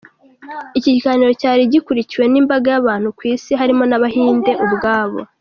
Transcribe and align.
Iki 0.77 0.89
kiganiro 0.95 1.31
cyari 1.41 1.61
gikurikiwe 1.73 2.25
n’imbaga 2.27 2.67
y’abantu 2.73 3.07
ku 3.17 3.21
isi 3.33 3.51
harimo 3.59 3.83
n’abahinde 3.87 4.51
ubwabo. 4.65 5.19